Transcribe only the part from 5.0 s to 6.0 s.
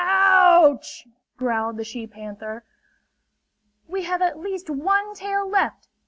tail left!"